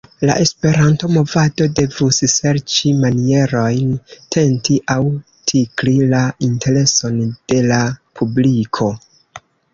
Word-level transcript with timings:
La 0.27 0.35
Esperanto-movado 0.43 1.67
devus 1.79 2.21
serĉi 2.35 2.93
manierojn 3.01 3.91
tenti 4.37 4.79
aŭ 4.95 4.99
tikli 5.53 5.95
la 6.15 6.25
intereson 6.49 7.23
de 7.29 7.63
la 7.69 7.81
publiko. 8.23 8.91